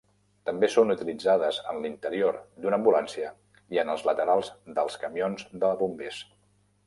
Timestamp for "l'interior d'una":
1.83-2.79